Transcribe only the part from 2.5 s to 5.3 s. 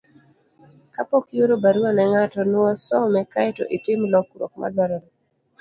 nuo some kae to itim lokruok madwarore.